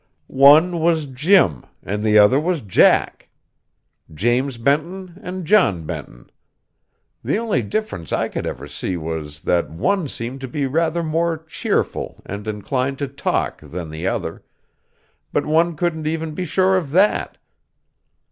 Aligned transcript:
One 0.25 0.79
was 0.79 1.05
Jim, 1.05 1.63
and 1.83 2.01
the 2.03 2.17
other 2.17 2.39
was 2.39 2.61
Jack; 2.61 3.29
James 4.11 4.57
Benton 4.57 5.19
and 5.21 5.45
John 5.45 5.85
Benton. 5.85 6.31
The 7.23 7.37
only 7.37 7.61
difference 7.61 8.11
I 8.11 8.25
ever 8.33 8.65
could 8.65 8.71
see 8.71 8.97
was, 8.97 9.41
that 9.41 9.69
one 9.69 10.07
seemed 10.07 10.41
to 10.41 10.47
be 10.47 10.65
rather 10.65 11.03
more 11.03 11.37
cheerful 11.37 12.19
and 12.25 12.47
inclined 12.47 12.97
to 12.97 13.07
talk 13.07 13.61
than 13.61 13.91
the 13.91 14.07
other; 14.07 14.43
but 15.31 15.45
one 15.45 15.75
couldn't 15.75 16.07
even 16.07 16.33
be 16.33 16.45
sure 16.45 16.77
of 16.77 16.89
that. 16.93 17.37